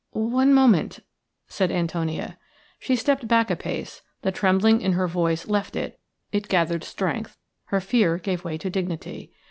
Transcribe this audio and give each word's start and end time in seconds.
"One 0.13 0.51
moment," 0.51 1.01
said 1.47 1.71
Antonia. 1.71 2.39
She 2.79 2.95
stepped 2.95 3.27
back 3.27 3.51
a 3.51 3.55
pace; 3.55 4.01
the 4.23 4.31
trembling 4.31 4.81
in 4.81 4.93
her 4.93 5.05
voice 5.07 5.47
left 5.47 5.75
it, 5.75 5.99
it 6.31 6.47
gathered 6.47 6.83
strength, 6.83 7.37
her 7.65 7.79
fear 7.79 8.17
gave 8.17 8.43
way 8.43 8.57
to 8.57 8.71
dignity. 8.71 9.31